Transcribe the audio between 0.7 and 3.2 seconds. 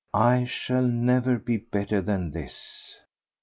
never be better than this."